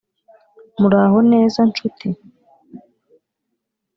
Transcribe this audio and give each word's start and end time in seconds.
muraho 0.79 1.17
neza 1.31 1.59
nshuti, 1.69 2.07